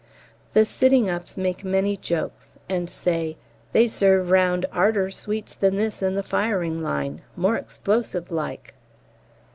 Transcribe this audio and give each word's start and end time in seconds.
The 0.53 0.65
sitting 0.65 1.11
ups 1.11 1.37
make 1.37 1.63
many 1.63 1.95
jokes, 1.95 2.57
and 2.67 2.89
say 2.89 3.37
"they 3.71 3.87
serve 3.87 4.31
round 4.31 4.65
'arder 4.73 5.11
sweets 5.11 5.53
than 5.53 5.75
this 5.75 6.01
in 6.01 6.15
the 6.15 6.23
firing 6.23 6.81
line 6.81 7.21
more 7.35 7.55
explosive 7.55 8.31
like." 8.31 8.73